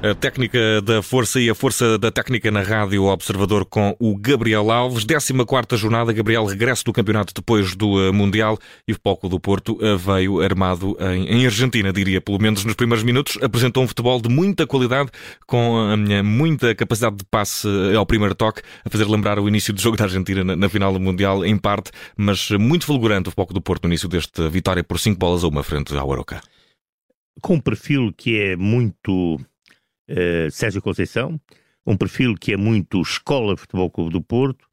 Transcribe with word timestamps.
A 0.00 0.14
técnica 0.14 0.80
da 0.80 1.02
força 1.02 1.40
e 1.40 1.50
a 1.50 1.54
força 1.56 1.98
da 1.98 2.12
técnica 2.12 2.52
na 2.52 2.62
Rádio 2.62 3.06
Observador 3.06 3.64
com 3.64 3.96
o 3.98 4.16
Gabriel 4.16 4.70
Alves. 4.70 5.04
14 5.04 5.34
jornada, 5.72 6.12
Gabriel 6.12 6.44
regresso 6.44 6.84
do 6.84 6.92
campeonato 6.92 7.34
depois 7.34 7.74
do 7.74 8.00
eh, 8.00 8.12
Mundial 8.12 8.56
e 8.86 8.92
o 8.92 9.00
Palco 9.00 9.28
do 9.28 9.40
Porto 9.40 9.76
eh, 9.82 9.96
veio 9.96 10.40
armado 10.40 10.96
em, 11.00 11.44
Argentina, 11.44 11.92
diria, 11.92 12.20
pelo 12.20 12.40
menos 12.40 12.64
nos 12.64 12.76
primeiros 12.76 13.02
minutos. 13.02 13.38
Apresentou 13.42 13.82
um 13.82 13.88
futebol 13.88 14.20
de 14.20 14.28
muita 14.28 14.68
qualidade, 14.68 15.10
com 15.48 15.96
muita 16.24 16.76
capacidade 16.76 17.16
de 17.16 17.24
passe 17.24 17.66
eh, 17.66 17.96
ao 17.96 18.06
primeiro 18.06 18.36
toque, 18.36 18.62
a 18.84 18.88
fazer 18.88 19.04
lembrar 19.04 19.40
o 19.40 19.48
início 19.48 19.74
do 19.74 19.80
jogo 19.80 19.96
da 19.96 20.04
Argentina 20.04 20.44
na, 20.44 20.54
na 20.54 20.68
final 20.68 20.92
do 20.92 21.00
Mundial, 21.00 21.44
em 21.44 21.58
parte, 21.58 21.90
mas 22.16 22.52
muito 22.52 22.86
fulgurante 22.86 23.30
o 23.30 23.34
Palco 23.34 23.52
do 23.52 23.60
Porto 23.60 23.82
no 23.82 23.88
início 23.88 24.08
desta 24.08 24.48
vitória 24.48 24.84
por 24.84 25.00
5 25.00 25.18
bolas 25.18 25.42
a 25.42 25.48
uma 25.48 25.64
frente 25.64 25.92
ao 25.96 26.12
Aroca. 26.12 26.40
Com 27.42 27.54
um 27.54 27.60
perfil 27.60 28.12
que 28.16 28.40
é 28.40 28.56
muito 28.56 29.40
uh, 30.10 30.50
Sérgio 30.50 30.82
Conceição, 30.82 31.40
um 31.86 31.96
perfil 31.96 32.34
que 32.34 32.52
é 32.52 32.56
muito 32.56 33.00
escola 33.00 33.56
Futebol 33.56 33.90
Clube 33.90 34.12
do 34.12 34.22
Porto, 34.22 34.68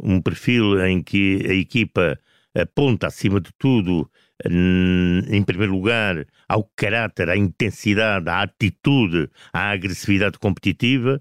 um 0.00 0.20
perfil 0.20 0.84
em 0.86 1.02
que 1.02 1.44
a 1.48 1.54
equipa 1.54 2.18
aponta, 2.54 3.06
acima 3.06 3.40
de 3.40 3.50
tudo, 3.58 4.10
em 5.30 5.42
primeiro 5.42 5.72
lugar, 5.72 6.26
ao 6.48 6.64
caráter, 6.76 7.28
à 7.28 7.36
intensidade, 7.36 8.28
à 8.28 8.42
atitude, 8.42 9.28
à 9.52 9.70
agressividade 9.70 10.38
competitiva, 10.38 11.20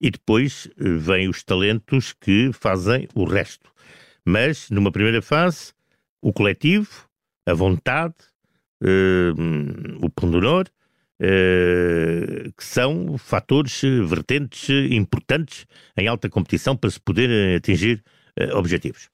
e 0.00 0.10
depois 0.10 0.68
eh, 0.78 0.90
vêm 0.90 1.28
os 1.28 1.42
talentos 1.42 2.12
que 2.12 2.52
fazem 2.52 3.08
o 3.14 3.24
resto. 3.24 3.70
Mas, 4.24 4.70
numa 4.70 4.92
primeira 4.92 5.20
fase, 5.22 5.72
o 6.20 6.32
coletivo, 6.32 7.08
a 7.46 7.54
vontade, 7.54 8.14
uh, 8.82 10.04
o 10.04 10.10
pundonor, 10.10 10.66
que 11.18 12.47
são 12.78 13.18
fatores, 13.18 13.82
eh, 13.82 14.00
vertentes 14.02 14.70
eh, 14.70 14.94
importantes 14.94 15.66
em 15.96 16.06
alta 16.06 16.28
competição 16.28 16.76
para 16.76 16.88
se 16.88 17.00
poder 17.00 17.56
atingir 17.56 18.04
uh, 18.38 18.56
objetivos. 18.56 19.08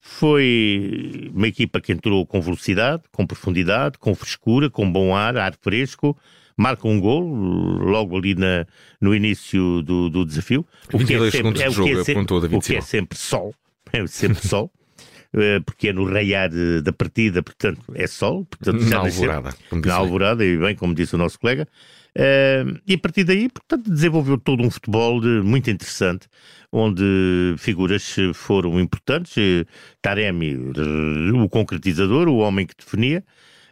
Foi 0.00 1.30
uma 1.34 1.48
equipa 1.48 1.82
que 1.82 1.92
entrou 1.92 2.26
com 2.26 2.40
velocidade, 2.40 3.02
com 3.12 3.26
profundidade, 3.26 3.98
com 3.98 4.14
frescura, 4.14 4.70
com 4.70 4.90
bom 4.90 5.14
ar, 5.14 5.36
ar 5.36 5.54
fresco, 5.60 6.16
marca 6.56 6.88
um 6.88 6.98
gol 6.98 7.20
logo 7.20 8.16
ali 8.16 8.34
na, 8.34 8.66
no 8.98 9.14
início 9.14 9.82
do, 9.82 10.08
do 10.08 10.24
desafio. 10.24 10.66
O 10.90 10.98
que 11.04 11.14
é 11.14 11.30
sempre, 11.30 11.62
é, 11.62 11.68
o 11.68 11.74
que 11.74 11.90
é 11.90 12.04
sempre, 12.04 12.56
o 12.56 12.60
que 12.60 12.76
é 12.76 12.80
sempre 12.80 13.18
sol, 13.18 13.54
é 13.92 14.06
sempre 14.06 14.48
sol. 14.48 14.72
Eh, 15.34 15.60
porque 15.60 15.88
é 15.88 15.92
no 15.94 16.04
raiar 16.04 16.50
da 16.82 16.92
partida, 16.92 17.42
portanto 17.42 17.80
é 17.94 18.06
sol, 18.06 18.44
portanto 18.44 18.82
na 18.82 18.98
alvorada, 18.98 19.54
na 19.72 19.94
alvorada, 19.94 20.44
e 20.44 20.58
bem, 20.58 20.76
como 20.76 20.94
disse 20.94 21.14
o 21.14 21.18
nosso 21.18 21.38
colega, 21.38 21.66
uh, 22.18 22.78
e 22.86 22.92
a 22.92 22.98
partir 22.98 23.24
daí, 23.24 23.48
portanto, 23.48 23.90
desenvolveu 23.90 24.36
todo 24.36 24.62
um 24.62 24.70
futebol 24.70 25.22
de, 25.22 25.40
muito 25.42 25.70
interessante, 25.70 26.28
onde 26.70 27.54
figuras 27.56 28.14
foram 28.34 28.78
importantes, 28.78 29.34
eh, 29.38 29.64
Taremi, 30.02 30.54
o 31.34 31.48
concretizador, 31.48 32.28
o 32.28 32.36
homem 32.36 32.66
que 32.66 32.74
definia, 32.76 33.24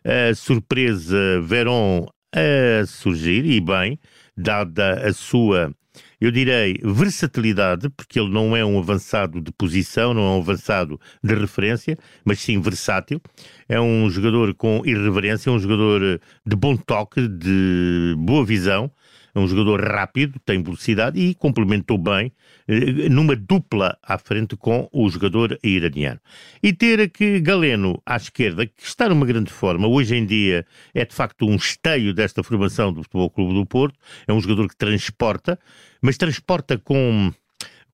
a 0.03 0.35
surpresa 0.35 1.43
Veron 1.43 2.07
a 2.35 2.87
surgir, 2.87 3.45
e 3.45 3.61
bem, 3.61 3.99
dada 4.35 5.07
a 5.07 5.13
sua 5.13 5.75
eu 6.21 6.31
direi, 6.31 6.79
versatilidade, 6.83 7.89
porque 7.91 8.21
ele 8.21 8.31
não 8.31 8.57
é 8.57 8.65
um 8.65 8.79
avançado 8.79 9.41
de 9.41 9.51
posição, 9.53 10.13
não 10.13 10.23
é 10.23 10.31
um 10.37 10.41
avançado 10.41 11.01
de 11.23 11.35
referência, 11.35 11.97
mas 12.25 12.41
sim 12.41 12.61
versátil. 12.61 13.21
É 13.69 13.81
um 13.81 14.09
jogador 14.11 14.55
com 14.55 14.83
irreverência, 14.85 15.51
um 15.51 15.59
jogador 15.59 16.21
de 16.47 16.57
bom 16.57 16.77
toque, 16.77 17.27
de 17.27 18.15
boa 18.19 18.45
visão, 18.45 18.91
é 19.35 19.39
um 19.39 19.47
jogador 19.47 19.81
rápido, 19.81 20.41
tem 20.45 20.63
velocidade 20.63 21.21
e 21.21 21.35
complementou 21.35 21.99
bem 21.99 22.33
eh, 22.69 23.09
numa 23.09 23.37
dupla 23.37 23.97
à 24.03 24.19
frente 24.19 24.57
com 24.57 24.89
o 24.93 25.09
jogador 25.09 25.59
iraniano. 25.63 26.21
E 26.63 26.73
ter 26.73 27.01
aqui 27.01 27.41
Galeno 27.41 28.01
à 28.05 28.17
esquerda, 28.17 28.67
que 28.67 28.83
está 28.83 29.09
numa 29.09 29.27
grande 29.27 29.53
forma, 29.53 29.87
hoje 29.87 30.17
em 30.17 30.25
dia 30.25 30.67
é 30.95 31.05
de 31.05 31.15
facto 31.15 31.47
um 31.47 31.57
esteio 31.57 32.13
desta 32.15 32.43
formação 32.43 32.93
do 32.93 33.03
Futebol 33.03 33.31
Clube 33.31 33.55
do 33.55 33.67
Porto, 33.67 33.99
é 34.27 34.33
um 34.33 34.41
jogador 34.41 34.69
que 34.69 34.77
transporta, 34.77 35.59
mas 36.03 36.17
transporta 36.17 36.79
com 36.79 37.33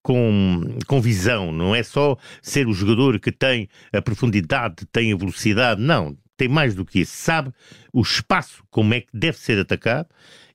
com, 0.07 0.63
com 0.87 1.01
visão, 1.01 1.51
não 1.51 1.75
é 1.75 1.83
só 1.83 2.17
ser 2.41 2.69
o 2.69 2.73
jogador 2.73 3.19
que 3.19 3.33
tem 3.33 3.69
a 3.93 4.01
profundidade, 4.01 4.87
tem 4.93 5.13
a 5.13 5.17
velocidade, 5.17 5.83
não, 5.83 6.17
tem 6.37 6.47
mais 6.49 6.77
do 6.77 6.85
que 6.85 7.01
isso, 7.01 7.17
sabe 7.17 7.53
o 7.93 8.03
espaço, 8.03 8.63
como 8.71 8.95
é 8.95 9.01
que 9.01 9.09
deve 9.13 9.37
ser 9.37 9.59
atacado 9.59 10.07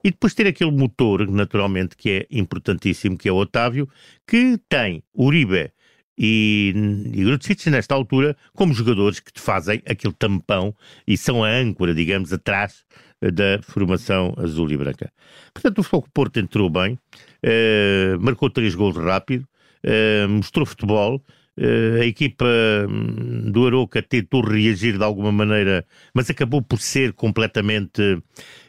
e 0.03 0.11
depois 0.11 0.33
ter 0.33 0.47
aquele 0.47 0.71
motor, 0.71 1.29
naturalmente, 1.29 1.95
que 1.95 2.09
é 2.09 2.27
importantíssimo, 2.31 3.17
que 3.17 3.29
é 3.29 3.31
o 3.31 3.37
Otávio, 3.37 3.87
que 4.27 4.59
tem 4.69 5.03
Uribe 5.15 5.71
e, 6.17 6.73
e 7.13 7.69
nesta 7.69 7.95
altura, 7.95 8.37
como 8.53 8.73
jogadores 8.73 9.19
que 9.19 9.33
te 9.33 9.41
fazem 9.41 9.81
aquele 9.87 10.13
tampão 10.13 10.75
e 11.07 11.17
são 11.17 11.43
a 11.43 11.49
âncora, 11.49 11.95
digamos, 11.95 12.31
atrás 12.31 12.83
eh, 13.21 13.31
da 13.31 13.59
formação 13.63 14.33
azul 14.37 14.71
e 14.71 14.77
branca. 14.77 15.11
Portanto, 15.53 15.79
o 15.79 15.83
Foco 15.83 16.09
Porto 16.13 16.39
entrou 16.39 16.69
bem, 16.69 16.97
eh, 17.41 18.15
marcou 18.19 18.49
três 18.51 18.75
gols 18.75 18.97
rápido, 18.97 19.47
eh, 19.83 20.27
mostrou 20.27 20.65
futebol, 20.65 21.23
Uh, 21.57 22.01
a 22.01 22.05
equipa 22.05 22.45
hum, 22.89 23.51
do 23.51 23.67
Aroca 23.67 24.01
tentou 24.01 24.41
reagir 24.41 24.97
de 24.97 25.03
alguma 25.03 25.33
maneira, 25.33 25.85
mas 26.13 26.29
acabou 26.29 26.61
por 26.61 26.79
ser 26.79 27.11
completamente, 27.11 28.01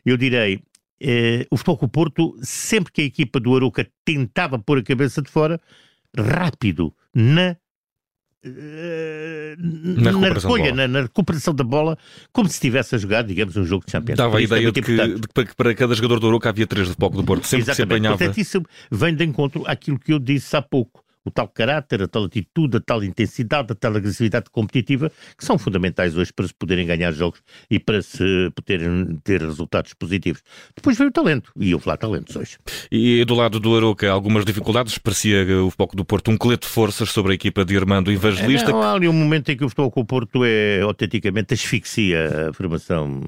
eu 0.04 0.16
direi, 0.16 0.60
eh, 1.02 1.46
o 1.50 1.56
Futebol 1.56 1.88
Porto, 1.88 2.36
sempre 2.42 2.92
que 2.92 3.02
a 3.02 3.04
equipa 3.04 3.40
do 3.40 3.54
Aruca 3.56 3.86
tentava 4.04 4.58
pôr 4.58 4.78
a 4.78 4.82
cabeça 4.82 5.20
de 5.20 5.30
fora, 5.30 5.60
rápido, 6.16 6.94
na 7.12 7.56
na, 9.94 10.10
na 10.12 10.28
recolha, 10.30 10.74
na, 10.74 10.88
na, 10.88 11.02
recuperação 11.02 11.54
da 11.54 11.62
bola, 11.62 11.96
como 12.32 12.48
se 12.48 12.54
estivesse 12.54 12.94
a 12.94 12.98
jogar, 12.98 13.22
digamos, 13.22 13.56
um 13.56 13.64
jogo 13.64 13.84
de 13.86 13.92
Champions. 13.92 14.16
Dava 14.16 14.38
a 14.38 14.40
é 14.40 14.44
ideia 14.44 14.72
de, 14.72 14.82
que, 14.82 14.96
de, 14.96 15.28
que, 15.28 15.54
para 15.54 15.72
cada 15.74 15.94
jogador 15.94 16.18
do 16.18 16.26
Aroca 16.26 16.48
havia 16.48 16.66
três 16.66 16.88
de 16.88 16.94
foco 16.94 17.16
do 17.16 17.22
Porto, 17.22 17.46
sempre 17.46 17.70
Exatamente. 17.70 17.70
que 17.70 17.76
se 17.76 17.82
apanhava. 17.82 18.18
Portanto, 18.18 18.38
isso 18.38 18.62
vem 18.90 19.14
de 19.14 19.24
encontro 19.24 19.62
àquilo 19.64 19.96
que 19.96 20.12
eu 20.12 20.18
disse 20.18 20.56
há 20.56 20.62
pouco 20.62 21.01
o 21.24 21.30
tal 21.30 21.48
caráter, 21.48 22.02
a 22.02 22.08
tal 22.08 22.24
atitude, 22.24 22.76
a 22.76 22.80
tal 22.80 23.02
intensidade, 23.04 23.72
a 23.72 23.74
tal 23.74 23.96
agressividade 23.96 24.50
competitiva, 24.50 25.10
que 25.36 25.44
são 25.44 25.58
fundamentais 25.58 26.16
hoje 26.16 26.32
para 26.32 26.46
se 26.46 26.54
poderem 26.54 26.86
ganhar 26.86 27.12
jogos 27.12 27.42
e 27.70 27.78
para 27.78 28.02
se 28.02 28.50
poderem 28.54 29.20
ter 29.22 29.40
resultados 29.40 29.94
positivos. 29.94 30.42
Depois 30.74 30.96
veio 30.96 31.10
o 31.10 31.12
talento, 31.12 31.52
e 31.56 31.72
houve 31.72 31.88
lá 31.88 31.96
talentos 31.96 32.34
hoje. 32.36 32.58
E 32.90 33.24
do 33.24 33.34
lado 33.34 33.60
do 33.60 33.76
Aroca, 33.76 34.10
algumas 34.10 34.44
dificuldades, 34.44 34.98
parecia 34.98 35.42
o 35.62 35.70
Futebol 35.70 35.88
do 35.94 36.04
Porto 36.04 36.30
um 36.30 36.36
colete 36.36 36.66
de 36.66 36.72
forças 36.72 37.10
sobre 37.10 37.32
a 37.32 37.34
equipa 37.34 37.64
de 37.64 37.76
Armando 37.76 38.10
Evangelista. 38.10 38.70
Não, 38.70 38.82
há 38.82 38.92
ali 38.92 39.08
um 39.08 39.12
momento 39.12 39.50
em 39.50 39.56
que 39.56 39.64
o 39.64 39.68
Futebol 39.68 39.92
do 39.94 40.04
Porto 40.04 40.44
é 40.44 40.80
autenticamente 40.80 41.54
asfixia 41.54 42.48
a 42.48 42.52
formação 42.52 43.20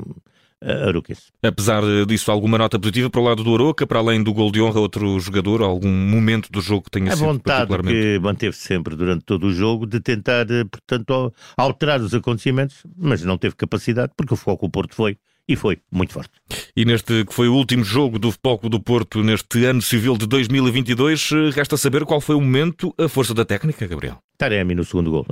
Aroquense. 0.65 1.25
Apesar 1.43 1.83
disso, 2.07 2.31
alguma 2.31 2.59
nota 2.59 2.79
positiva 2.79 3.11
para 3.11 3.21
o 3.21 3.25
lado 3.25 3.45
do 3.45 3.55
Aroca, 3.55 3.87
para 3.87 3.99
além 3.99 4.23
do 4.23 4.33
gol 4.33 4.51
de 4.51 4.61
honra, 4.61 4.81
outro 4.81 5.19
jogador, 5.21 5.63
algum 5.63 5.91
momento 5.91 6.51
do 6.51 6.61
jogo 6.61 6.85
que 6.85 6.91
tenha 6.91 7.13
a 7.13 7.17
sido 7.17 7.27
vontade 7.27 7.71
que 7.83 8.19
manteve 8.21 8.57
sempre 8.57 8.97
durante 8.97 9.25
todo 9.25 9.47
o 9.47 9.53
jogo 9.53 9.87
de 9.87 10.01
tentar, 10.01 10.51
eh, 10.51 10.65
portanto, 10.65 11.33
alterar 11.57 12.01
os 12.01 12.15
acontecimentos, 12.15 12.85
mas 12.97 13.23
não 13.23 13.37
teve 13.37 13.55
capacidade, 13.55 14.13
porque 14.17 14.35
o 14.35 14.37
foco 14.37 14.67
o 14.67 14.71
Porto 14.71 14.95
foi 14.95 15.19
e 15.47 15.57
foi 15.57 15.79
muito 15.91 16.13
forte. 16.13 16.31
E 16.75 16.85
neste 16.85 17.25
que 17.25 17.35
foi 17.35 17.49
o 17.49 17.55
último 17.55 17.85
jogo 17.85 18.19
do 18.19 18.31
Futebol 18.31 18.59
do 18.71 18.81
Porto 18.81 19.23
neste 19.23 19.65
ano 19.65 19.83
civil 19.83 20.17
de 20.17 20.27
2022, 20.27 21.31
resta 21.55 21.77
saber 21.77 22.05
qual 22.05 22.21
foi 22.21 22.35
o 22.35 22.41
momento, 22.41 22.95
a 22.99 23.09
força 23.09 23.35
da 23.35 23.45
técnica, 23.45 23.87
Gabriel. 23.87 24.24
Taremi 24.37 24.75
no 24.75 24.85
segundo 24.85 25.11
gol. 25.11 25.27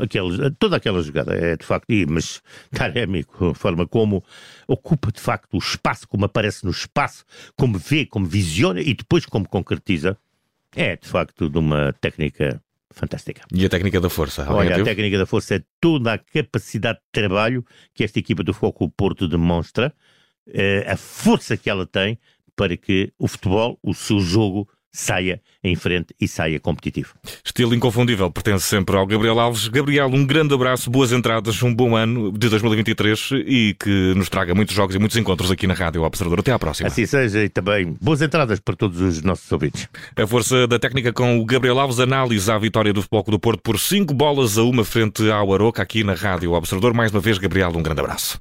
Toda 0.59 0.77
aquela 0.77 1.03
jogada 1.03 1.35
é 1.35 1.57
de 1.57 1.65
facto, 1.65 1.87
mas 2.09 2.43
Taremi, 2.71 3.25
a 3.51 3.55
forma 3.55 3.87
como 3.87 4.25
ocupa 4.67 5.11
de 5.11 5.21
facto 5.21 5.55
o 5.55 5.59
espaço, 5.59 6.07
como 6.07 6.25
aparece 6.25 6.65
no 6.65 6.71
espaço, 6.71 7.25
como 7.57 7.79
vê, 7.79 8.07
como 8.07 8.27
visiona 8.27 8.81
e 8.81 8.95
depois 8.95 9.27
como 9.27 9.49
concretiza, 9.49 10.17
é 10.75 10.97
de 10.97 11.09
facto 11.09 11.49
de 11.49 11.59
uma 11.59 11.93
técnica 12.01 12.63
fantástica. 12.93 13.43
E 13.53 13.65
a 13.65 13.69
técnica 13.69 14.01
da 14.01 14.09
força? 14.09 14.51
Olha, 14.51 14.77
a 14.77 14.85
técnica 14.85 15.19
da 15.19 15.27
força 15.27 15.57
é 15.57 15.63
toda 15.81 16.13
a 16.13 16.19
capacidade 16.19 16.99
de 16.99 17.05
trabalho 17.11 17.65
que 17.95 18.05
esta 18.05 18.19
equipa 18.19 18.43
do 18.43 18.55
Foco 18.55 18.89
Porto 18.91 19.27
demonstra, 19.27 19.93
eh, 20.47 20.85
a 20.87 20.97
força 20.97 21.57
que 21.57 21.69
ela 21.69 21.87
tem 21.87 22.19
para 22.55 22.77
que 22.77 23.13
o 23.19 23.27
futebol, 23.27 23.79
o 23.83 23.95
seu 23.95 24.21
jogo, 24.21 24.69
saia 24.93 25.41
em 25.65 25.75
frente 25.75 26.15
e 26.21 26.29
saia 26.29 26.61
competitivo. 26.61 27.15
Estilo 27.45 27.75
inconfundível, 27.75 28.31
pertence 28.31 28.67
sempre 28.67 28.97
ao 28.97 29.07
Gabriel 29.07 29.39
Alves. 29.39 29.69
Gabriel, 29.69 30.09
um 30.09 30.25
grande 30.27 30.55
abraço, 30.55 30.91
boas 30.91 31.13
entradas, 31.13 31.63
um 31.63 31.75
bom 31.75 31.97
ano 31.97 32.31
de 32.33 32.49
2023 32.49 33.31
e 33.47 33.75
que 33.79 34.13
nos 34.15 34.29
traga 34.29 34.55
muitos 34.55 34.75
jogos 34.75 34.95
e 34.95 34.99
muitos 34.99 35.17
encontros 35.17 35.51
aqui 35.51 35.67
na 35.67 35.75
Rádio 35.75 36.03
Observador. 36.03 36.41
Até 36.41 36.53
à 36.53 36.59
próxima. 36.59 36.89
Assim 36.89 37.07
seja 37.07 37.43
e 37.43 37.49
também 37.49 37.97
boas 38.01 38.21
entradas 38.21 38.61
para 38.61 38.77
todos 38.77 39.01
os 39.01 39.23
nossos 39.23 39.51
ouvintes. 39.51 39.89
A 40.17 40.27
força 40.27 40.67
da 40.67 40.79
técnica 40.79 41.13
com 41.13 41.39
o 41.39 41.45
Gabriel 41.45 41.79
Alves 41.79 42.01
analisa 42.01 42.55
a 42.55 42.59
vitória 42.59 42.93
do 42.93 43.01
Futebol 43.01 43.23
do 43.23 43.39
Porto 43.39 43.63
por 43.63 43.79
5 43.79 44.13
bolas 44.13 44.59
a 44.59 44.63
uma 44.63 44.85
frente 44.85 45.31
ao 45.31 45.55
Aroca 45.55 45.83
aqui 45.83 46.05
na 46.05 46.15
Rádio 46.15 46.53
Observador. 46.53 46.93
Mais 46.93 47.13
uma 47.13 47.21
vez, 47.21 47.39
Gabriel, 47.39 47.71
um 47.71 47.83
grande 47.83 48.01
abraço. 48.01 48.41